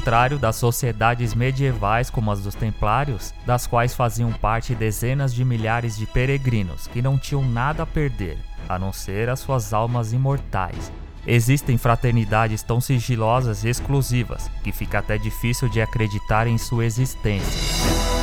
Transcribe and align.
contrário 0.00 0.38
das 0.38 0.56
sociedades 0.56 1.34
medievais 1.34 2.08
como 2.08 2.30
as 2.30 2.40
dos 2.40 2.54
Templários, 2.54 3.34
das 3.44 3.66
quais 3.66 3.94
faziam 3.94 4.32
parte 4.32 4.74
dezenas 4.74 5.34
de 5.34 5.44
milhares 5.44 5.94
de 5.94 6.06
peregrinos 6.06 6.86
que 6.86 7.02
não 7.02 7.18
tinham 7.18 7.44
nada 7.44 7.82
a 7.82 7.86
perder, 7.86 8.38
a 8.66 8.78
não 8.78 8.94
ser 8.94 9.28
as 9.28 9.40
suas 9.40 9.74
almas 9.74 10.14
imortais. 10.14 10.90
Existem 11.26 11.76
fraternidades 11.76 12.62
tão 12.62 12.80
sigilosas 12.80 13.62
e 13.62 13.68
exclusivas 13.68 14.50
que 14.64 14.72
fica 14.72 15.00
até 15.00 15.18
difícil 15.18 15.68
de 15.68 15.82
acreditar 15.82 16.46
em 16.46 16.56
sua 16.56 16.86
existência. 16.86 18.19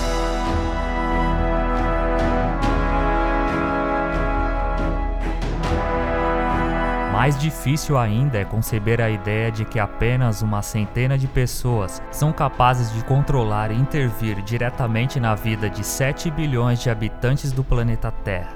Mais 7.18 7.36
difícil 7.36 7.98
ainda 7.98 8.38
é 8.38 8.46
conceber 8.46 9.02
a 9.02 9.10
ideia 9.10 9.52
de 9.52 9.66
que 9.66 9.80
apenas 9.80 10.44
uma 10.44 10.62
centena 10.62 11.18
de 11.18 11.26
pessoas 11.28 12.00
são 12.12 12.32
capazes 12.32 12.94
de 12.94 13.04
controlar 13.04 13.72
e 13.72 13.76
intervir 13.76 14.40
diretamente 14.44 15.20
na 15.20 15.34
vida 15.34 15.68
de 15.68 15.84
7 15.84 16.30
bilhões 16.30 16.80
de 16.80 16.92
habitantes 16.92 17.52
do 17.52 17.64
planeta 17.64 18.12
Terra. 18.12 18.54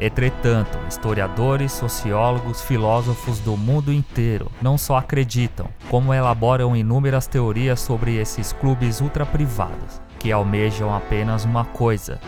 Entretanto, 0.00 0.76
historiadores, 0.88 1.70
sociólogos, 1.70 2.60
filósofos 2.62 3.38
do 3.38 3.56
mundo 3.56 3.92
inteiro 3.92 4.50
não 4.60 4.76
só 4.76 4.96
acreditam, 4.96 5.68
como 5.88 6.12
elaboram 6.12 6.74
inúmeras 6.74 7.28
teorias 7.28 7.78
sobre 7.78 8.16
esses 8.16 8.52
clubes 8.52 9.00
ultraprivados, 9.00 10.02
que 10.18 10.32
almejam 10.32 10.92
apenas 10.92 11.44
uma 11.44 11.64
coisa: 11.64 12.18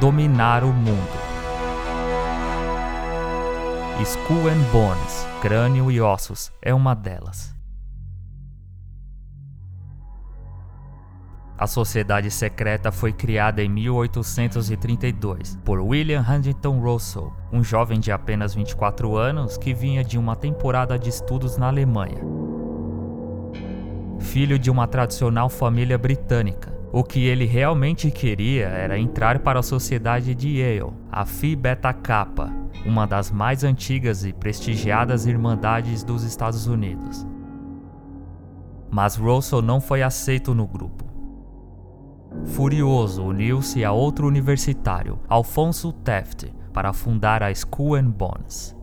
dominar 0.00 0.64
o 0.64 0.72
mundo. 0.72 1.25
Skull 4.02 4.48
and 4.48 4.60
Bones, 4.70 5.26
Crânio 5.40 5.90
e 5.90 6.02
Ossos, 6.02 6.52
é 6.60 6.74
uma 6.74 6.94
delas. 6.94 7.56
A 11.56 11.66
sociedade 11.66 12.30
secreta 12.30 12.92
foi 12.92 13.10
criada 13.10 13.62
em 13.62 13.70
1832 13.70 15.58
por 15.64 15.80
William 15.80 16.20
Huntington 16.20 16.78
Russell, 16.78 17.32
um 17.50 17.64
jovem 17.64 17.98
de 17.98 18.12
apenas 18.12 18.54
24 18.54 19.16
anos 19.16 19.56
que 19.56 19.72
vinha 19.72 20.04
de 20.04 20.18
uma 20.18 20.36
temporada 20.36 20.98
de 20.98 21.08
estudos 21.08 21.56
na 21.56 21.68
Alemanha. 21.68 22.20
Filho 24.20 24.58
de 24.58 24.70
uma 24.70 24.86
tradicional 24.86 25.48
família 25.48 25.96
britânica, 25.96 26.75
o 26.98 27.04
que 27.04 27.26
ele 27.26 27.44
realmente 27.44 28.10
queria 28.10 28.68
era 28.68 28.98
entrar 28.98 29.40
para 29.40 29.60
a 29.60 29.62
sociedade 29.62 30.34
de 30.34 30.62
Yale, 30.62 30.94
a 31.12 31.26
Phi 31.26 31.54
Beta 31.54 31.92
Kappa, 31.92 32.50
uma 32.86 33.06
das 33.06 33.30
mais 33.30 33.62
antigas 33.62 34.24
e 34.24 34.32
prestigiadas 34.32 35.26
irmandades 35.26 36.02
dos 36.02 36.22
Estados 36.22 36.66
Unidos. 36.66 37.26
Mas 38.90 39.14
Russell 39.14 39.60
não 39.60 39.78
foi 39.78 40.02
aceito 40.02 40.54
no 40.54 40.66
grupo. 40.66 41.04
Furioso, 42.46 43.24
uniu-se 43.24 43.84
a 43.84 43.92
outro 43.92 44.26
universitário, 44.26 45.18
Alfonso 45.28 45.92
Taft, 45.92 46.46
para 46.72 46.94
fundar 46.94 47.42
a 47.42 47.54
School 47.54 47.96
and 47.96 48.08
Bones. 48.08 48.75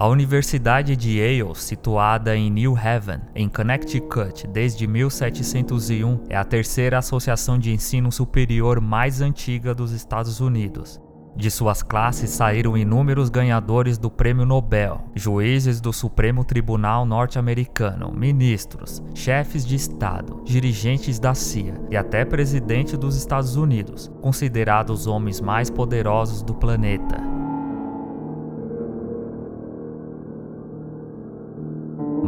A 0.00 0.06
Universidade 0.06 0.94
de 0.94 1.18
Yale, 1.18 1.56
situada 1.56 2.36
em 2.36 2.48
New 2.48 2.76
Haven, 2.76 3.18
em 3.34 3.48
Connecticut 3.48 4.46
desde 4.46 4.86
1701, 4.86 6.20
é 6.28 6.36
a 6.36 6.44
terceira 6.44 6.98
associação 6.98 7.58
de 7.58 7.72
ensino 7.72 8.12
superior 8.12 8.80
mais 8.80 9.20
antiga 9.20 9.74
dos 9.74 9.90
Estados 9.90 10.38
Unidos. 10.38 11.00
De 11.34 11.50
suas 11.50 11.82
classes 11.82 12.30
saíram 12.30 12.76
inúmeros 12.76 13.28
ganhadores 13.28 13.98
do 13.98 14.08
Prêmio 14.08 14.46
Nobel, 14.46 15.00
juízes 15.16 15.80
do 15.80 15.92
Supremo 15.92 16.44
Tribunal 16.44 17.04
Norte-Americano, 17.04 18.12
ministros, 18.12 19.02
chefes 19.16 19.66
de 19.66 19.74
Estado, 19.74 20.42
dirigentes 20.44 21.18
da 21.18 21.34
CIA 21.34 21.74
e 21.90 21.96
até 21.96 22.24
presidente 22.24 22.96
dos 22.96 23.16
Estados 23.16 23.56
Unidos, 23.56 24.08
considerados 24.20 25.08
homens 25.08 25.40
mais 25.40 25.68
poderosos 25.68 26.40
do 26.40 26.54
planeta. 26.54 27.37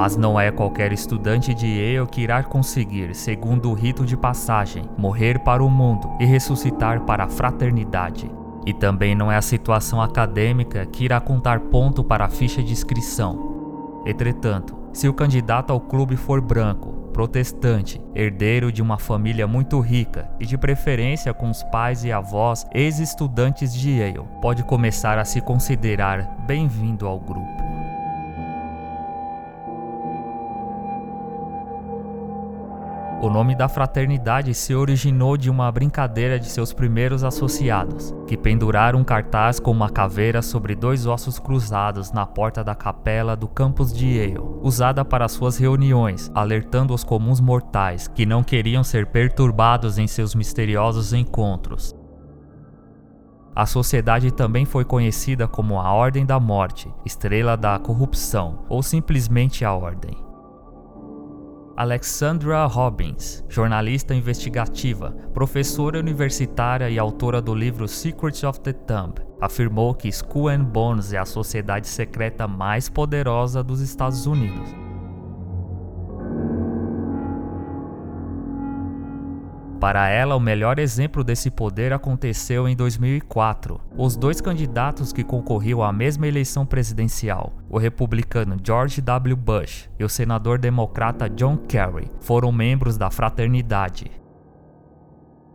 Mas 0.01 0.17
não 0.17 0.41
é 0.41 0.51
qualquer 0.51 0.95
estudante 0.95 1.53
de 1.53 1.67
Yale 1.67 2.09
que 2.09 2.23
irá 2.23 2.43
conseguir, 2.43 3.15
segundo 3.15 3.71
o 3.71 3.75
rito 3.75 4.07
de 4.07 4.17
passagem, 4.17 4.89
morrer 4.97 5.41
para 5.41 5.63
o 5.63 5.69
mundo 5.69 6.11
e 6.19 6.25
ressuscitar 6.25 7.03
para 7.03 7.25
a 7.25 7.29
fraternidade. 7.29 8.31
E 8.65 8.73
também 8.73 9.15
não 9.15 9.31
é 9.31 9.37
a 9.37 9.43
situação 9.43 10.01
acadêmica 10.01 10.87
que 10.87 11.05
irá 11.05 11.21
contar 11.21 11.61
ponto 11.61 12.03
para 12.03 12.25
a 12.25 12.31
ficha 12.31 12.63
de 12.63 12.73
inscrição. 12.73 14.01
Entretanto, 14.07 14.75
se 14.91 15.07
o 15.07 15.13
candidato 15.13 15.71
ao 15.71 15.79
clube 15.79 16.17
for 16.17 16.41
branco, 16.41 17.11
protestante, 17.13 18.01
herdeiro 18.15 18.73
de 18.73 18.81
uma 18.81 18.97
família 18.97 19.47
muito 19.47 19.79
rica 19.81 20.31
e 20.41 20.47
de 20.47 20.57
preferência 20.57 21.35
com 21.35 21.51
os 21.51 21.63
pais 21.65 22.05
e 22.05 22.11
avós 22.11 22.65
ex-estudantes 22.73 23.75
de 23.75 23.99
Yale, 23.99 24.27
pode 24.41 24.65
começar 24.65 25.19
a 25.19 25.27
se 25.27 25.43
considerar 25.43 26.39
bem-vindo 26.47 27.07
ao 27.07 27.21
grupo. 27.21 27.60
O 33.23 33.29
nome 33.29 33.55
da 33.55 33.69
fraternidade 33.69 34.55
se 34.55 34.75
originou 34.75 35.37
de 35.37 35.51
uma 35.51 35.71
brincadeira 35.71 36.41
de 36.41 36.47
seus 36.47 36.73
primeiros 36.73 37.23
associados, 37.23 38.15
que 38.27 38.35
penduraram 38.35 39.01
um 39.01 39.05
cartaz 39.05 39.61
com 39.61 39.71
uma 39.71 39.91
caveira 39.91 40.41
sobre 40.41 40.75
dois 40.75 41.05
ossos 41.05 41.39
cruzados 41.39 42.13
na 42.13 42.25
porta 42.25 42.65
da 42.65 42.75
capela 42.75 43.37
do 43.37 43.47
campus 43.47 43.93
de 43.93 44.07
Yale, 44.07 44.39
usada 44.63 45.05
para 45.05 45.29
suas 45.29 45.59
reuniões, 45.59 46.31
alertando 46.35 46.95
os 46.95 47.05
comuns 47.05 47.41
mortais 47.41 48.09
que 48.09 48.25
não 48.25 48.43
queriam 48.43 48.83
ser 48.83 49.09
perturbados 49.09 49.99
em 49.99 50.07
seus 50.07 50.35
misteriosos 50.35 51.13
encontros. 51.13 51.95
A 53.55 53.67
sociedade 53.67 54.31
também 54.31 54.65
foi 54.65 54.87
conhecida 54.87 55.47
como 55.47 55.79
a 55.79 55.93
Ordem 55.93 56.25
da 56.25 56.41
Morte, 56.41 56.91
Estrela 57.05 57.55
da 57.55 57.79
Corrupção 57.79 58.61
ou 58.67 58.83
simplesmente 58.83 59.63
a 59.63 59.75
Ordem. 59.75 60.30
Alexandra 61.81 62.67
Robbins, 62.67 63.43
jornalista 63.49 64.15
investigativa, 64.15 65.13
professora 65.33 65.99
universitária 65.99 66.91
e 66.91 66.99
autora 66.99 67.41
do 67.41 67.55
livro 67.55 67.89
Secrets 67.89 68.45
of 68.45 68.61
the 68.61 68.75
Thumb, 68.75 69.15
afirmou 69.41 69.95
que 69.95 70.07
Skull 70.09 70.51
and 70.51 70.65
Bones 70.65 71.15
é 71.15 71.17
a 71.17 71.25
sociedade 71.25 71.89
secreta 71.89 72.47
mais 72.47 72.91
poderosa 72.91 73.63
dos 73.63 73.81
Estados 73.81 74.27
Unidos. 74.27 74.80
Para 79.81 80.11
ela, 80.11 80.37
o 80.37 80.41
melhor 80.41 80.79
exemplo 80.79 81.25
desse 81.25 81.51
poder 81.51 81.91
aconteceu 81.91 82.69
em 82.69 82.77
2004. 82.77 83.81
Os 83.97 84.15
dois 84.15 84.39
candidatos 84.39 85.11
que 85.11 85.25
concorriam 85.25 85.83
à 85.83 85.91
mesma 85.91 86.29
eleição 86.29 86.67
presidencial, 86.67 87.55
o 87.67 87.79
republicano 87.79 88.59
George 88.63 89.01
W. 89.01 89.35
Bush 89.35 89.89
e 89.99 90.05
o 90.05 90.09
senador 90.09 90.59
democrata 90.59 91.31
John 91.31 91.57
Kerry, 91.57 92.11
foram 92.21 92.53
membros 92.53 92.99
da 92.99 93.11
fraternidade. 93.11 94.20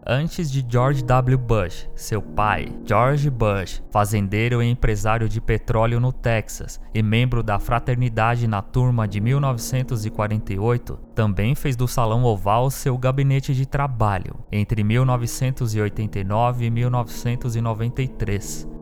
Antes 0.07 0.51
de 0.51 0.63
George 0.69 1.03
W. 1.03 1.35
Bush, 1.35 1.87
seu 1.95 2.21
pai, 2.21 2.71
George 2.85 3.27
Bush, 3.27 3.81
fazendeiro 3.89 4.61
e 4.61 4.69
empresário 4.69 5.27
de 5.27 5.41
petróleo 5.41 5.99
no 5.99 6.13
Texas 6.13 6.79
e 6.93 7.01
membro 7.01 7.41
da 7.41 7.57
fraternidade 7.57 8.47
na 8.47 8.61
turma 8.61 9.07
de 9.07 9.19
1948, 9.19 10.99
também 11.15 11.55
fez 11.55 11.75
do 11.75 11.87
Salão 11.87 12.23
Oval 12.23 12.69
seu 12.69 12.95
gabinete 12.99 13.55
de 13.55 13.65
trabalho 13.65 14.35
entre 14.51 14.83
1989 14.83 16.65
e 16.65 16.69
1993. 16.69 18.74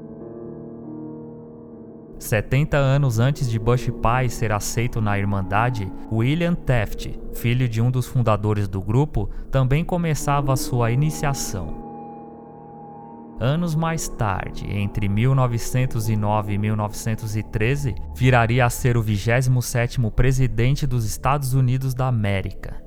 70 2.19 2.77
anos 2.77 3.19
antes 3.19 3.49
de 3.49 3.59
Bush 3.59 3.89
pai 4.01 4.29
ser 4.29 4.51
aceito 4.51 5.01
na 5.01 5.17
Irmandade, 5.17 5.91
William 6.11 6.55
Taft, 6.55 7.09
filho 7.33 7.67
de 7.67 7.81
um 7.81 7.91
dos 7.91 8.07
fundadores 8.07 8.67
do 8.67 8.81
grupo, 8.81 9.29
também 9.51 9.83
começava 9.83 10.55
sua 10.55 10.91
iniciação. 10.91 11.83
Anos 13.39 13.75
mais 13.75 14.07
tarde, 14.07 14.65
entre 14.69 15.09
1909 15.09 16.53
e 16.53 16.57
1913, 16.57 17.95
viraria 18.15 18.65
a 18.65 18.69
ser 18.69 18.95
o 18.95 19.03
27º 19.03 20.11
presidente 20.11 20.87
dos 20.87 21.03
Estados 21.03 21.53
Unidos 21.53 21.93
da 21.93 22.07
América. 22.07 22.82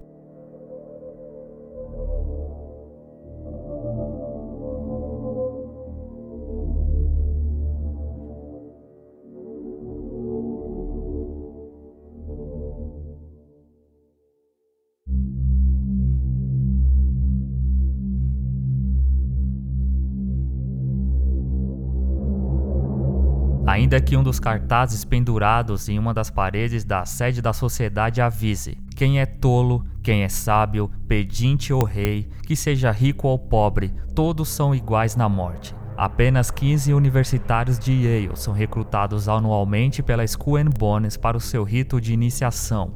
Ainda 23.76 24.00
que 24.00 24.16
um 24.16 24.22
dos 24.22 24.40
cartazes 24.40 25.04
pendurados 25.04 25.86
em 25.90 25.98
uma 25.98 26.14
das 26.14 26.30
paredes 26.30 26.82
da 26.82 27.04
sede 27.04 27.42
da 27.42 27.52
sociedade 27.52 28.22
avise: 28.22 28.78
quem 28.96 29.20
é 29.20 29.26
tolo, 29.26 29.84
quem 30.02 30.22
é 30.22 30.30
sábio, 30.30 30.90
pedinte 31.06 31.74
ou 31.74 31.84
rei, 31.84 32.26
que 32.46 32.56
seja 32.56 32.90
rico 32.90 33.28
ou 33.28 33.38
pobre, 33.38 33.92
todos 34.14 34.48
são 34.48 34.74
iguais 34.74 35.14
na 35.14 35.28
morte. 35.28 35.74
Apenas 35.94 36.50
15 36.50 36.94
universitários 36.94 37.78
de 37.78 37.92
Yale 37.92 38.34
são 38.34 38.54
recrutados 38.54 39.28
anualmente 39.28 40.02
pela 40.02 40.26
School 40.26 40.56
and 40.56 40.70
Bones 40.70 41.18
para 41.18 41.36
o 41.36 41.40
seu 41.40 41.62
rito 41.62 42.00
de 42.00 42.14
iniciação. 42.14 42.94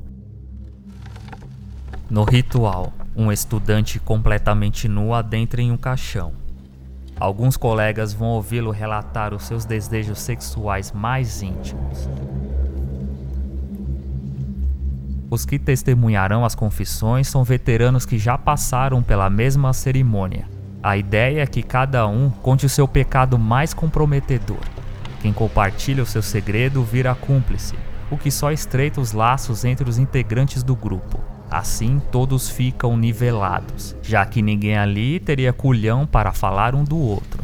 No 2.09 2.25
ritual, 2.25 2.91
um 3.15 3.31
estudante 3.31 4.01
completamente 4.01 4.89
nu 4.89 5.13
adentra 5.13 5.61
em 5.61 5.71
um 5.71 5.77
caixão. 5.77 6.33
Alguns 7.21 7.57
colegas 7.57 8.13
vão 8.13 8.31
ouvi-lo 8.31 8.71
relatar 8.73 9.33
os 9.35 9.45
seus 9.45 9.65
desejos 9.65 10.19
sexuais 10.19 10.91
mais 10.91 11.43
íntimos. 11.43 12.09
Os 15.31 15.45
que 15.45 15.61
testemunharão 15.61 16.45
as 16.45 16.57
confissões 16.57 17.29
são 17.29 17.45
veteranos 17.45 18.05
que 18.05 18.19
já 18.19 18.37
passaram 18.37 19.01
pela 19.01 19.31
mesma 19.31 19.73
cerimônia 19.73 20.49
a 20.83 20.97
ideia 20.97 21.43
é 21.43 21.47
que 21.47 21.63
cada 21.63 22.07
um 22.07 22.31
conte 22.31 22.65
o 22.65 22.69
seu 22.69 22.89
pecado 22.89 23.39
mais 23.39 23.75
comprometedor. 23.75 24.61
Quem 25.21 25.31
compartilha 25.31 26.03
o 26.03 26.07
seu 26.07 26.23
segredo 26.23 26.83
vira 26.83 27.15
cúmplice, 27.15 27.75
o 28.11 28.17
que 28.17 28.31
só 28.31 28.51
estreita 28.51 28.99
os 28.99 29.13
laços 29.13 29.63
entre 29.67 29.89
os 29.89 29.99
integrantes 29.99 30.63
do 30.63 30.75
grupo. 30.75 31.30
Assim, 31.51 32.01
todos 32.13 32.49
ficam 32.49 32.97
nivelados, 32.97 33.97
já 34.03 34.25
que 34.25 34.41
ninguém 34.41 34.79
ali 34.79 35.19
teria 35.19 35.53
culhão 35.53 36.07
para 36.07 36.33
falar 36.33 36.75
um 36.75 36.85
do 36.85 36.97
outro. 36.97 37.43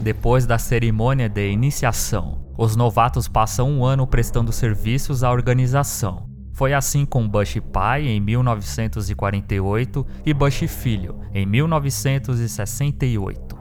Depois 0.00 0.46
da 0.46 0.58
cerimônia 0.58 1.28
de 1.28 1.50
iniciação, 1.50 2.38
os 2.56 2.76
novatos 2.76 3.28
passam 3.28 3.70
um 3.70 3.84
ano 3.84 4.06
prestando 4.06 4.52
serviços 4.52 5.22
à 5.22 5.30
organização, 5.30 6.34
foi 6.54 6.72
assim 6.72 7.04
com 7.04 7.28
Bush 7.28 7.58
pai 7.72 8.06
em 8.06 8.20
1948 8.20 10.06
e 10.24 10.32
Bush 10.32 10.64
filho 10.68 11.16
em 11.34 11.44
1968. 11.44 13.53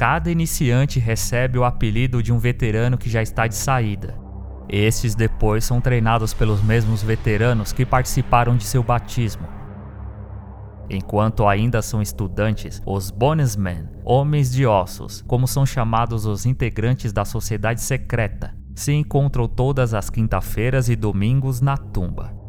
Cada 0.00 0.30
iniciante 0.30 0.98
recebe 0.98 1.58
o 1.58 1.64
apelido 1.64 2.22
de 2.22 2.32
um 2.32 2.38
veterano 2.38 2.96
que 2.96 3.10
já 3.10 3.20
está 3.20 3.46
de 3.46 3.54
saída. 3.54 4.18
Estes 4.66 5.14
depois 5.14 5.62
são 5.62 5.78
treinados 5.78 6.32
pelos 6.32 6.62
mesmos 6.62 7.02
veteranos 7.02 7.70
que 7.70 7.84
participaram 7.84 8.56
de 8.56 8.64
seu 8.64 8.82
batismo. 8.82 9.46
Enquanto 10.88 11.46
ainda 11.46 11.82
são 11.82 12.00
estudantes, 12.00 12.80
os 12.86 13.10
Bonesmen, 13.10 13.90
homens 14.02 14.50
de 14.50 14.64
ossos, 14.64 15.22
como 15.26 15.46
são 15.46 15.66
chamados 15.66 16.24
os 16.24 16.46
integrantes 16.46 17.12
da 17.12 17.26
sociedade 17.26 17.82
secreta, 17.82 18.56
se 18.74 18.94
encontram 18.94 19.46
todas 19.46 19.92
as 19.92 20.08
quinta-feiras 20.08 20.88
e 20.88 20.96
domingos 20.96 21.60
na 21.60 21.76
tumba. 21.76 22.39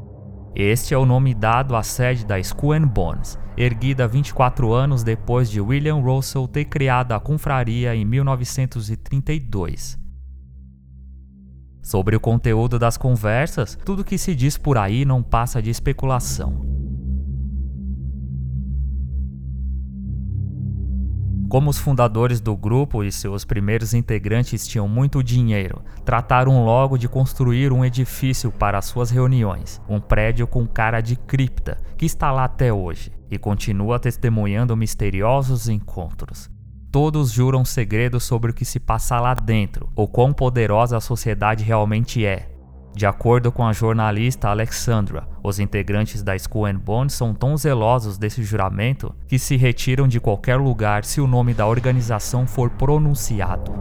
Este 0.53 0.93
é 0.93 0.97
o 0.97 1.05
nome 1.05 1.33
dado 1.33 1.77
à 1.77 1.83
sede 1.83 2.25
da 2.25 2.37
Skull 2.37 2.85
Bones, 2.85 3.39
erguida 3.55 4.05
24 4.05 4.73
anos 4.73 5.01
depois 5.01 5.49
de 5.49 5.61
William 5.61 6.01
Russell 6.01 6.45
ter 6.45 6.65
criado 6.65 7.13
a 7.13 7.21
confraria 7.21 7.95
em 7.95 8.03
1932. 8.03 9.97
Sobre 11.81 12.17
o 12.17 12.19
conteúdo 12.19 12.77
das 12.77 12.97
conversas, 12.97 13.77
tudo 13.85 14.03
que 14.03 14.17
se 14.17 14.35
diz 14.35 14.57
por 14.57 14.77
aí 14.77 15.05
não 15.05 15.23
passa 15.23 15.61
de 15.61 15.69
especulação. 15.69 16.80
Como 21.51 21.69
os 21.69 21.77
fundadores 21.77 22.39
do 22.39 22.55
grupo 22.55 23.03
e 23.03 23.11
seus 23.11 23.43
primeiros 23.43 23.93
integrantes 23.93 24.65
tinham 24.65 24.87
muito 24.87 25.21
dinheiro, 25.21 25.81
trataram 26.05 26.63
logo 26.63 26.97
de 26.97 27.09
construir 27.09 27.73
um 27.73 27.83
edifício 27.83 28.49
para 28.53 28.81
suas 28.81 29.11
reuniões, 29.11 29.81
um 29.89 29.99
prédio 29.99 30.47
com 30.47 30.65
cara 30.65 31.01
de 31.01 31.17
cripta, 31.17 31.77
que 31.97 32.05
está 32.05 32.31
lá 32.31 32.45
até 32.45 32.71
hoje 32.71 33.11
e 33.29 33.37
continua 33.37 33.99
testemunhando 33.99 34.77
misteriosos 34.77 35.67
encontros. 35.67 36.49
Todos 36.89 37.33
juram 37.33 37.65
segredos 37.65 38.23
sobre 38.23 38.51
o 38.51 38.53
que 38.53 38.63
se 38.63 38.79
passa 38.79 39.19
lá 39.19 39.33
dentro, 39.33 39.89
ou 39.93 40.07
quão 40.07 40.31
poderosa 40.31 40.95
a 40.95 41.01
sociedade 41.01 41.65
realmente 41.65 42.25
é, 42.25 42.49
de 42.93 43.05
acordo 43.05 43.51
com 43.51 43.65
a 43.65 43.71
jornalista 43.71 44.49
Alexandra, 44.49 45.27
os 45.41 45.59
integrantes 45.59 46.21
da 46.21 46.37
School 46.37 46.65
and 46.65 47.09
são 47.09 47.33
tão 47.33 47.55
zelosos 47.55 48.17
desse 48.17 48.43
juramento 48.43 49.15
que 49.27 49.39
se 49.39 49.55
retiram 49.55 50.07
de 50.07 50.19
qualquer 50.19 50.57
lugar 50.57 51.05
se 51.05 51.21
o 51.21 51.27
nome 51.27 51.53
da 51.53 51.65
organização 51.65 52.45
for 52.45 52.69
pronunciado. 52.69 53.71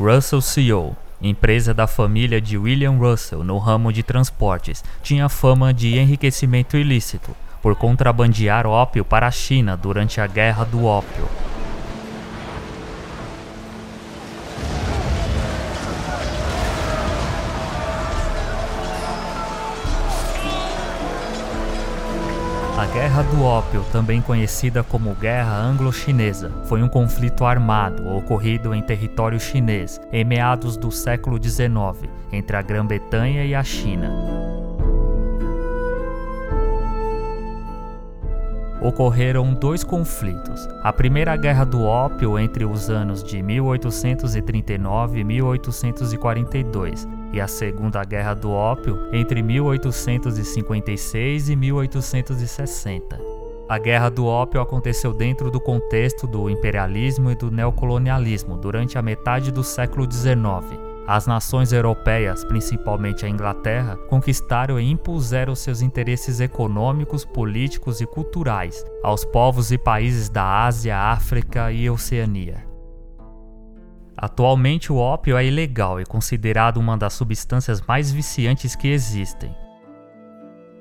Russell 0.00 0.40
CEO, 0.40 0.96
empresa 1.20 1.74
da 1.74 1.88
família 1.88 2.40
de 2.40 2.56
William 2.56 2.96
Russell 2.98 3.42
no 3.42 3.58
ramo 3.58 3.92
de 3.92 4.04
transportes, 4.04 4.84
tinha 5.02 5.28
fama 5.28 5.74
de 5.74 5.98
enriquecimento 5.98 6.76
ilícito 6.76 7.34
por 7.60 7.74
contrabandear 7.74 8.64
ópio 8.64 9.04
para 9.04 9.26
a 9.26 9.30
China 9.32 9.76
durante 9.76 10.20
a 10.20 10.26
Guerra 10.28 10.64
do 10.64 10.84
Ópio. 10.84 11.28
A 22.78 22.86
Guerra 22.86 23.24
do 23.24 23.42
Ópio, 23.42 23.84
também 23.90 24.22
conhecida 24.22 24.84
como 24.84 25.12
Guerra 25.16 25.56
Anglo-Chinesa, 25.56 26.62
foi 26.66 26.80
um 26.80 26.88
conflito 26.88 27.44
armado 27.44 28.08
ocorrido 28.08 28.72
em 28.72 28.80
território 28.80 29.40
chinês 29.40 30.00
em 30.12 30.24
meados 30.24 30.76
do 30.76 30.88
século 30.92 31.42
XIX 31.42 32.08
entre 32.30 32.56
a 32.56 32.62
Grã-Bretanha 32.62 33.44
e 33.44 33.52
a 33.52 33.64
China. 33.64 34.12
ocorreram 38.80 39.52
dois 39.54 39.82
conflitos. 39.82 40.68
A 40.84 40.92
Primeira 40.92 41.36
Guerra 41.36 41.64
do 41.64 41.82
Ópio 41.82 42.38
entre 42.38 42.64
os 42.64 42.88
anos 42.88 43.24
de 43.24 43.42
1839 43.42 45.18
e 45.18 45.24
1842 45.24 47.17
e 47.32 47.40
a 47.40 47.46
Segunda 47.46 48.02
Guerra 48.04 48.34
do 48.34 48.50
Ópio 48.50 49.08
entre 49.12 49.42
1856 49.42 51.48
e 51.48 51.56
1860. 51.56 53.18
A 53.68 53.78
Guerra 53.78 54.08
do 54.08 54.24
Ópio 54.24 54.62
aconteceu 54.62 55.12
dentro 55.12 55.50
do 55.50 55.60
contexto 55.60 56.26
do 56.26 56.48
imperialismo 56.48 57.30
e 57.30 57.34
do 57.34 57.50
neocolonialismo 57.50 58.56
durante 58.56 58.96
a 58.96 59.02
metade 59.02 59.52
do 59.52 59.62
século 59.62 60.10
XIX. 60.10 60.88
As 61.06 61.26
nações 61.26 61.72
europeias, 61.72 62.44
principalmente 62.44 63.24
a 63.24 63.28
Inglaterra, 63.28 63.96
conquistaram 64.08 64.78
e 64.78 64.90
impuseram 64.90 65.54
seus 65.54 65.80
interesses 65.80 66.40
econômicos, 66.40 67.24
políticos 67.24 68.00
e 68.00 68.06
culturais 68.06 68.84
aos 69.02 69.24
povos 69.24 69.70
e 69.70 69.78
países 69.78 70.28
da 70.28 70.64
Ásia, 70.64 70.98
África 70.98 71.72
e 71.72 71.88
Oceania. 71.88 72.67
Atualmente, 74.20 74.92
o 74.92 74.96
ópio 74.96 75.36
é 75.36 75.46
ilegal 75.46 76.00
e 76.00 76.04
considerado 76.04 76.78
uma 76.78 76.98
das 76.98 77.12
substâncias 77.12 77.80
mais 77.80 78.10
viciantes 78.10 78.74
que 78.74 78.88
existem. 78.88 79.54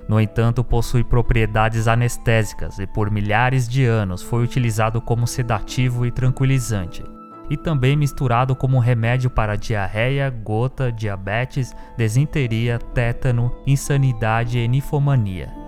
No 0.10 0.20
entanto, 0.20 0.64
possui 0.64 1.04
propriedades 1.04 1.88
anestésicas 1.88 2.80
e 2.80 2.88
por 2.88 3.12
milhares 3.12 3.70
de 3.70 3.86
anos 3.86 4.24
foi 4.24 4.44
utilizado 4.44 5.00
como 5.00 5.28
sedativo 5.28 6.04
e 6.04 6.12
tranquilizante, 6.12 7.04
e 7.48 7.56
também 7.56 7.96
misturado 7.96 8.56
como 8.56 8.80
remédio 8.80 9.30
para 9.30 9.56
diarreia, 9.56 10.32
gota, 10.32 10.92
diabetes, 10.92 11.76
desinteria, 11.96 12.80
tétano, 12.80 13.56
insanidade 13.68 14.58
e 14.58 14.68
nifomania. 14.68 15.67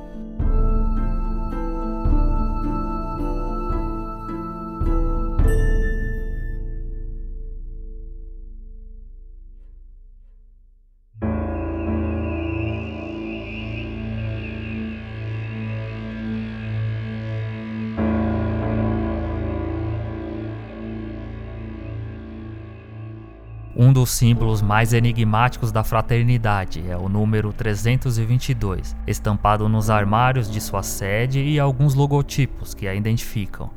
Dos 23.99 24.11
símbolos 24.11 24.61
mais 24.61 24.93
enigmáticos 24.93 25.73
da 25.73 25.83
fraternidade 25.83 26.81
é 26.89 26.95
o 26.95 27.09
número 27.09 27.51
322, 27.51 28.95
estampado 29.05 29.67
nos 29.67 29.89
armários 29.89 30.49
de 30.49 30.61
sua 30.61 30.81
sede 30.81 31.41
e 31.41 31.59
alguns 31.59 31.95
logotipos 31.95 32.73
que 32.73 32.87
a 32.87 32.95
identificam. 32.95 33.69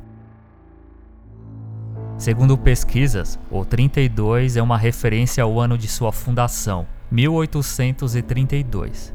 Segundo 2.17 2.57
pesquisas, 2.57 3.37
o 3.51 3.65
32 3.65 4.55
é 4.55 4.61
uma 4.61 4.77
referência 4.77 5.43
ao 5.43 5.59
ano 5.59 5.77
de 5.77 5.89
sua 5.89 6.13
fundação, 6.13 6.87
1832. 7.11 9.13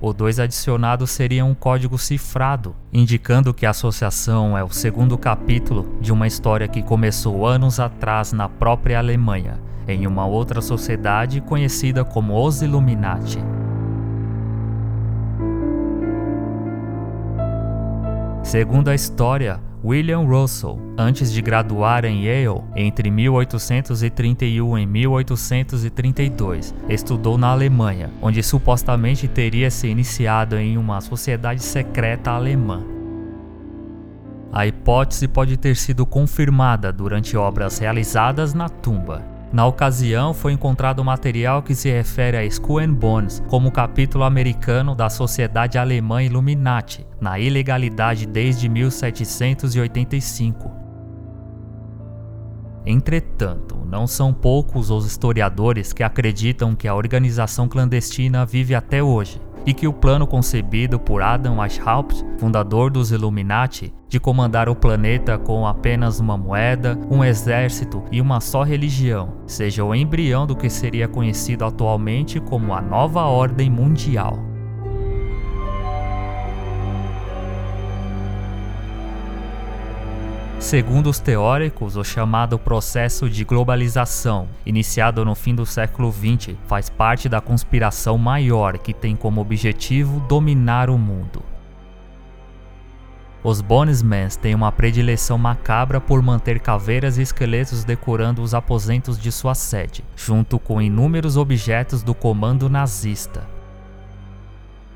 O 0.00 0.12
2 0.12 0.40
adicionado 0.40 1.06
seria 1.06 1.44
um 1.44 1.54
código 1.54 1.96
cifrado, 1.96 2.74
indicando 2.92 3.54
que 3.54 3.64
a 3.64 3.70
associação 3.70 4.58
é 4.58 4.64
o 4.64 4.70
segundo 4.70 5.16
capítulo 5.16 5.96
de 6.00 6.12
uma 6.12 6.26
história 6.26 6.66
que 6.66 6.82
começou 6.82 7.46
anos 7.46 7.78
atrás 7.78 8.32
na 8.32 8.48
própria 8.48 8.98
Alemanha, 8.98 9.60
em 9.86 10.06
uma 10.06 10.26
outra 10.26 10.60
sociedade 10.60 11.40
conhecida 11.40 12.04
como 12.04 12.34
os 12.34 12.62
Illuminati. 12.62 13.38
Segundo 18.42 18.88
a 18.88 18.94
história, 18.94 19.60
William 19.84 20.20
Russell, 20.20 20.78
antes 20.96 21.32
de 21.32 21.42
graduar 21.42 22.04
em 22.04 22.24
Yale 22.24 22.62
entre 22.76 23.10
1831 23.10 24.78
e 24.78 24.86
1832, 24.86 26.74
estudou 26.88 27.36
na 27.36 27.48
Alemanha, 27.48 28.10
onde 28.20 28.42
supostamente 28.42 29.26
teria 29.26 29.70
se 29.70 29.88
iniciado 29.88 30.56
em 30.56 30.76
uma 30.78 31.00
sociedade 31.00 31.62
secreta 31.62 32.30
alemã. 32.30 32.84
A 34.52 34.66
hipótese 34.66 35.26
pode 35.26 35.56
ter 35.56 35.74
sido 35.74 36.04
confirmada 36.04 36.92
durante 36.92 37.36
obras 37.36 37.78
realizadas 37.78 38.52
na 38.52 38.68
tumba. 38.68 39.31
Na 39.52 39.66
ocasião, 39.66 40.32
foi 40.32 40.52
encontrado 40.52 41.04
material 41.04 41.62
que 41.62 41.74
se 41.74 41.90
refere 41.90 42.38
a 42.38 42.44
Skull 42.46 42.78
and 42.78 42.94
Bones 42.94 43.42
como 43.48 43.70
capítulo 43.70 44.24
americano 44.24 44.94
da 44.94 45.10
Sociedade 45.10 45.76
Alemã 45.76 46.22
Illuminati, 46.22 47.06
na 47.20 47.38
ilegalidade 47.38 48.26
desde 48.26 48.66
1785. 48.66 50.70
Entretanto, 52.86 53.76
não 53.86 54.06
são 54.06 54.32
poucos 54.32 54.90
os 54.90 55.06
historiadores 55.06 55.92
que 55.92 56.02
acreditam 56.02 56.74
que 56.74 56.88
a 56.88 56.94
organização 56.94 57.68
clandestina 57.68 58.46
vive 58.46 58.74
até 58.74 59.02
hoje 59.02 59.38
e 59.66 59.72
que 59.74 59.86
o 59.86 59.92
plano 59.92 60.26
concebido 60.26 60.98
por 60.98 61.22
Adam 61.22 61.58
Weishaupt, 61.58 62.24
fundador 62.38 62.90
dos 62.90 63.12
Illuminati, 63.12 63.92
de 64.08 64.20
comandar 64.20 64.68
o 64.68 64.76
planeta 64.76 65.38
com 65.38 65.66
apenas 65.66 66.20
uma 66.20 66.36
moeda, 66.36 66.98
um 67.10 67.24
exército 67.24 68.02
e 68.12 68.20
uma 68.20 68.40
só 68.40 68.62
religião, 68.62 69.34
seja 69.46 69.84
o 69.84 69.94
embrião 69.94 70.46
do 70.46 70.54
que 70.56 70.68
seria 70.68 71.08
conhecido 71.08 71.64
atualmente 71.64 72.40
como 72.40 72.74
a 72.74 72.82
Nova 72.82 73.22
Ordem 73.22 73.70
Mundial. 73.70 74.51
Segundo 80.72 81.10
os 81.10 81.20
teóricos, 81.20 81.98
o 81.98 82.02
chamado 82.02 82.58
processo 82.58 83.28
de 83.28 83.44
globalização, 83.44 84.48
iniciado 84.64 85.22
no 85.22 85.34
fim 85.34 85.54
do 85.54 85.66
século 85.66 86.10
XX, 86.10 86.56
faz 86.66 86.88
parte 86.88 87.28
da 87.28 87.42
conspiração 87.42 88.16
maior 88.16 88.78
que 88.78 88.94
tem 88.94 89.14
como 89.14 89.42
objetivo 89.42 90.18
dominar 90.20 90.88
o 90.88 90.96
mundo. 90.96 91.42
Os 93.44 93.60
Bonesmans 93.60 94.34
têm 94.34 94.54
uma 94.54 94.72
predileção 94.72 95.36
macabra 95.36 96.00
por 96.00 96.22
manter 96.22 96.58
caveiras 96.58 97.18
e 97.18 97.20
esqueletos 97.20 97.84
decorando 97.84 98.40
os 98.40 98.54
aposentos 98.54 99.18
de 99.18 99.30
sua 99.30 99.54
sede, 99.54 100.02
junto 100.16 100.58
com 100.58 100.80
inúmeros 100.80 101.36
objetos 101.36 102.02
do 102.02 102.14
comando 102.14 102.70
nazista. 102.70 103.46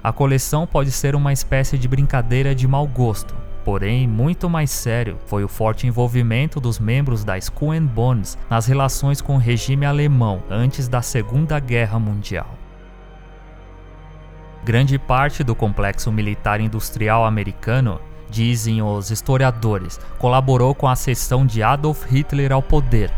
A 0.03 0.11
coleção 0.11 0.67
pode 0.67 0.91
ser 0.91 1.15
uma 1.15 1.35
espécie 1.35 1.77
de 1.77 1.87
brincadeira 1.87 2.55
de 2.55 2.67
mau 2.67 2.87
gosto, 2.87 3.35
Porém, 3.67 4.07
muito 4.07 4.49
mais 4.49 4.71
sério 4.71 5.19
foi 5.27 5.43
o 5.43 5.49
forte 5.49 5.89
envolvimento 5.89 6.61
dos 6.61 6.79
membros 6.79 7.25
da 7.25 7.37
Skull 7.37 7.81
Bones 7.81 8.39
nas 8.49 8.65
relações 8.65 9.21
com 9.21 9.35
o 9.35 9.41
regime 9.41 9.85
alemão 9.85 10.41
antes 10.49 10.87
da 10.87 11.03
Segunda 11.03 11.59
Guerra 11.59 11.99
Mundial. 11.99 12.57
Grande 14.65 15.01
parte 15.01 15.43
do 15.43 15.53
complexo 15.53 16.13
militar 16.13 16.61
industrial 16.61 17.25
americano, 17.25 18.01
dizem 18.31 18.81
os 18.83 19.11
historiadores, 19.11 19.99
colaborou 20.17 20.73
com 20.73 20.87
a 20.87 20.93
ascensão 20.93 21.45
de 21.45 21.61
Adolf 21.61 22.05
Hitler 22.05 22.53
ao 22.53 22.63
poder 22.63 23.13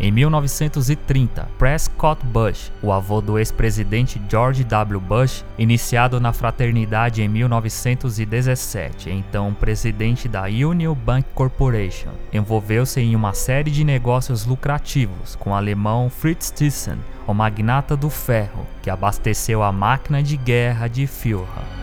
em 0.00 0.10
1930, 0.10 1.46
Prescott 1.58 2.24
Bush, 2.24 2.72
o 2.82 2.90
avô 2.90 3.20
do 3.20 3.38
ex-presidente 3.38 4.20
George 4.30 4.64
W. 4.64 4.98
Bush, 4.98 5.44
iniciado 5.58 6.18
na 6.18 6.32
fraternidade 6.32 7.22
em 7.22 7.28
1917, 7.28 9.10
então 9.10 9.52
presidente 9.52 10.26
da 10.26 10.44
Union 10.44 10.94
Bank 10.94 11.28
Corporation, 11.34 12.12
envolveu-se 12.32 12.98
em 13.00 13.14
uma 13.14 13.34
série 13.34 13.70
de 13.70 13.84
negócios 13.84 14.46
lucrativos 14.46 15.36
com 15.36 15.50
o 15.50 15.54
alemão 15.54 16.08
Fritz 16.08 16.50
Thyssen, 16.50 16.98
o 17.26 17.34
magnata 17.34 17.94
do 17.94 18.08
ferro, 18.08 18.66
que 18.82 18.88
abasteceu 18.88 19.62
a 19.62 19.70
máquina 19.70 20.22
de 20.22 20.36
guerra 20.38 20.88
de 20.88 21.06
Führer. 21.06 21.79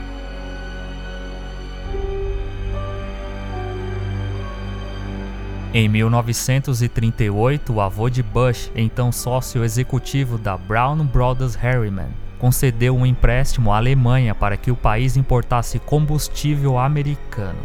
Em 5.79 5.87
1938, 5.87 7.71
o 7.71 7.79
avô 7.79 8.09
de 8.09 8.23
Bush, 8.23 8.71
então 8.75 9.11
sócio 9.11 9.63
executivo 9.63 10.35
da 10.35 10.57
Brown 10.57 11.05
Brothers 11.05 11.53
Harriman, 11.53 12.07
concedeu 12.39 12.97
um 12.97 13.05
empréstimo 13.05 13.71
à 13.71 13.77
Alemanha 13.77 14.33
para 14.33 14.57
que 14.57 14.71
o 14.71 14.75
país 14.75 15.15
importasse 15.15 15.77
combustível 15.77 16.79
americano. 16.79 17.59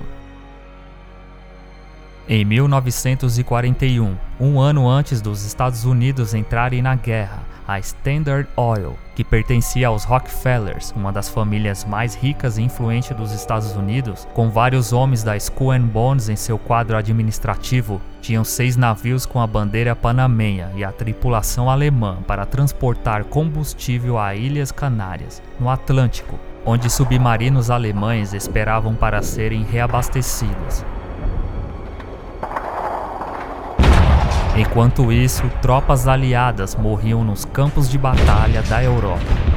Em 2.28 2.44
1941, 2.44 4.14
um 4.38 4.60
ano 4.60 4.86
antes 4.86 5.22
dos 5.22 5.42
Estados 5.46 5.86
Unidos 5.86 6.34
entrarem 6.34 6.82
na 6.82 6.94
guerra, 6.94 7.42
a 7.66 7.78
Standard 7.78 8.48
Oil, 8.56 8.96
que 9.14 9.24
pertencia 9.24 9.88
aos 9.88 10.04
Rockefellers, 10.04 10.92
uma 10.96 11.12
das 11.12 11.28
famílias 11.28 11.84
mais 11.84 12.14
ricas 12.14 12.58
e 12.58 12.62
influentes 12.62 13.16
dos 13.16 13.32
Estados 13.32 13.74
Unidos, 13.76 14.26
com 14.34 14.50
vários 14.50 14.92
homens 14.92 15.22
da 15.22 15.36
Skull 15.36 15.78
Bones 15.80 16.28
em 16.28 16.36
seu 16.36 16.58
quadro 16.58 16.96
administrativo, 16.96 18.00
tinham 18.20 18.44
seis 18.44 18.76
navios 18.76 19.26
com 19.26 19.40
a 19.40 19.46
bandeira 19.46 19.94
panamenha 19.94 20.70
e 20.74 20.84
a 20.84 20.92
tripulação 20.92 21.68
alemã 21.68 22.18
para 22.26 22.46
transportar 22.46 23.24
combustível 23.24 24.18
a 24.18 24.34
Ilhas 24.34 24.72
Canárias, 24.72 25.42
no 25.58 25.68
Atlântico, 25.68 26.38
onde 26.64 26.88
submarinos 26.88 27.70
alemães 27.70 28.32
esperavam 28.32 28.94
para 28.94 29.22
serem 29.22 29.64
reabastecidos. 29.64 30.84
Enquanto 34.54 35.10
isso, 35.10 35.42
tropas 35.62 36.06
aliadas 36.06 36.76
morriam 36.76 37.24
nos 37.24 37.42
campos 37.42 37.88
de 37.88 37.96
batalha 37.96 38.60
da 38.62 38.84
Europa. 38.84 39.51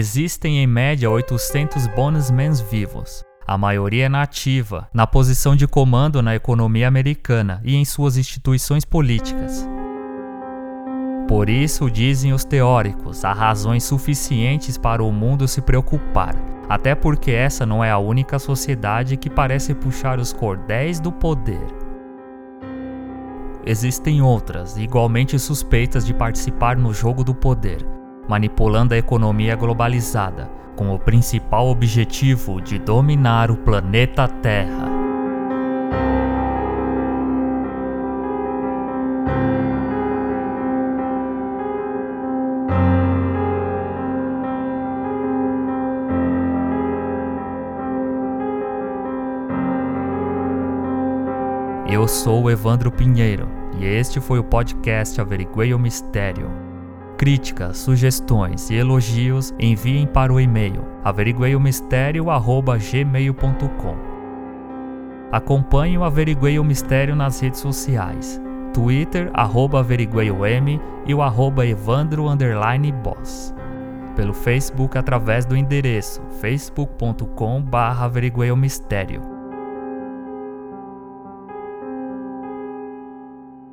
Existem 0.00 0.56
em 0.56 0.66
média 0.66 1.10
800 1.10 1.86
bonusmen 1.88 2.52
vivos. 2.70 3.22
A 3.46 3.58
maioria 3.58 4.06
é 4.06 4.08
nativa, 4.08 4.88
na 4.94 5.06
posição 5.06 5.54
de 5.54 5.68
comando 5.68 6.22
na 6.22 6.34
economia 6.34 6.88
americana 6.88 7.60
e 7.62 7.76
em 7.76 7.84
suas 7.84 8.16
instituições 8.16 8.82
políticas. 8.82 9.68
Por 11.28 11.50
isso, 11.50 11.90
dizem 11.90 12.32
os 12.32 12.46
teóricos, 12.46 13.26
há 13.26 13.34
razões 13.34 13.84
suficientes 13.84 14.78
para 14.78 15.04
o 15.04 15.12
mundo 15.12 15.46
se 15.46 15.60
preocupar, 15.60 16.34
até 16.66 16.94
porque 16.94 17.32
essa 17.32 17.66
não 17.66 17.84
é 17.84 17.90
a 17.90 17.98
única 17.98 18.38
sociedade 18.38 19.18
que 19.18 19.28
parece 19.28 19.74
puxar 19.74 20.18
os 20.18 20.32
cordéis 20.32 20.98
do 20.98 21.12
poder. 21.12 21.66
existem 23.66 24.22
outras, 24.22 24.78
igualmente 24.78 25.38
suspeitas 25.38 26.06
de 26.06 26.14
participar 26.14 26.74
no 26.74 26.94
jogo 26.94 27.22
do 27.22 27.34
poder, 27.34 27.99
manipulando 28.30 28.94
a 28.94 28.96
economia 28.96 29.56
globalizada, 29.56 30.48
com 30.76 30.94
o 30.94 30.98
principal 31.00 31.66
objetivo 31.66 32.60
de 32.60 32.78
dominar 32.78 33.50
o 33.50 33.56
planeta 33.56 34.28
Terra. 34.28 34.88
Eu 51.88 52.06
sou 52.06 52.44
o 52.44 52.50
Evandro 52.50 52.92
Pinheiro 52.92 53.48
e 53.76 53.84
este 53.84 54.20
foi 54.20 54.38
o 54.38 54.44
podcast 54.44 55.20
Averiguei 55.20 55.74
o 55.74 55.78
Mistério. 55.80 56.69
Críticas, 57.20 57.76
sugestões 57.76 58.70
e 58.70 58.76
elogios 58.76 59.52
enviem 59.58 60.06
para 60.06 60.32
o 60.32 60.40
e-mail 60.40 60.82
averigueiomistério@gmail.com. 61.04 63.96
Acompanhe 65.30 65.98
o 65.98 66.04
Averiguei 66.04 66.58
o 66.58 66.64
Mistério 66.64 67.14
nas 67.14 67.38
redes 67.38 67.60
sociais. 67.60 68.40
Twitter, 68.72 69.30
averigueiom 69.34 70.80
e 71.04 71.14
o 71.14 71.20
arroba 71.20 71.66
evandro 71.66 72.24
boss. 73.04 73.54
Pelo 74.16 74.32
Facebook 74.32 74.96
através 74.96 75.44
do 75.44 75.54
endereço 75.54 76.22
facebook.com 76.40 77.60
barra 77.60 78.06
averigueiomistério. 78.06 79.20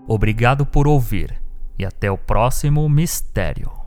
Obrigado 0.05 0.65
por 0.65 0.85
ouvir 0.85 1.46
e 1.77 1.85
até 1.85 2.09
o 2.09 2.17
próximo 2.17 2.87
mistério. 2.89 3.86